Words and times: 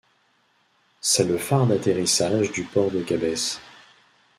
C'est 0.99 1.25
le 1.25 1.37
phare 1.37 1.67
d'atterrissage 1.67 2.51
du 2.51 2.63
port 2.63 2.89
de 2.89 3.03
Gabès. 3.03 3.61